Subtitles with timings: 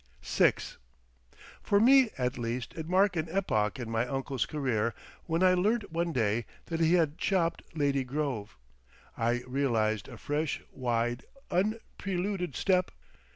[0.23, 0.53] VI
[1.61, 4.95] For me, at least, it marked an epoch in my uncle's career
[5.27, 8.57] when I learnt one day that he had "shopped" Lady Grove.
[9.15, 12.89] I realised a fresh, wide, unpreluded step.